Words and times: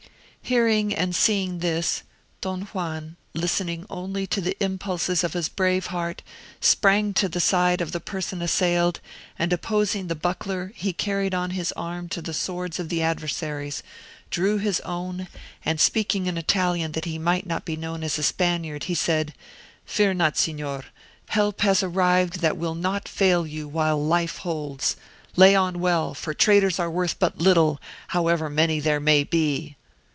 Hearing 0.43 0.93
and 0.93 1.15
seeing 1.15 1.59
this, 1.59 2.03
Don 2.41 2.63
Juan, 2.63 3.15
listening 3.33 3.85
only 3.89 4.27
to 4.27 4.41
the 4.41 4.61
impulses 4.61 5.23
of 5.23 5.31
his 5.31 5.47
brave 5.47 5.85
heart, 5.85 6.23
sprang 6.59 7.13
to 7.13 7.29
the 7.29 7.39
side 7.39 7.79
of 7.79 7.93
the 7.93 8.01
person 8.01 8.41
assailed, 8.41 8.99
and 9.39 9.53
opposing 9.53 10.07
the 10.07 10.15
buckler 10.15 10.73
he 10.75 10.91
carried 10.91 11.33
on 11.33 11.51
his 11.51 11.71
arm 11.77 12.09
to 12.09 12.21
the 12.21 12.33
swords 12.33 12.79
of 12.81 12.89
the 12.89 13.01
adversaries, 13.01 13.81
drew 14.29 14.57
his 14.57 14.81
own, 14.81 15.29
and 15.63 15.79
speaking 15.79 16.25
in 16.27 16.37
Italian 16.37 16.91
that 16.93 17.05
he 17.05 17.17
might 17.17 17.45
not 17.45 17.63
be 17.63 17.77
known 17.77 18.03
as 18.03 18.17
a 18.19 18.23
Spaniard, 18.23 18.85
he 18.85 18.95
said—"Fear 18.95 20.15
not, 20.15 20.35
Signor, 20.35 20.83
help 21.29 21.61
has 21.61 21.81
arrived 21.81 22.41
that 22.41 22.57
will 22.57 22.75
not 22.75 23.07
fail 23.07 23.47
you 23.47 23.69
while 23.69 24.03
life 24.05 24.39
holds; 24.39 24.97
lay 25.37 25.55
on 25.55 25.79
well, 25.79 26.13
for 26.13 26.33
traitors 26.33 26.77
are 26.77 26.91
worth 26.91 27.19
but 27.19 27.37
little 27.37 27.79
however 28.09 28.49
many 28.49 28.81
there 28.81 28.99
may 28.99 29.23
be." 29.23 29.77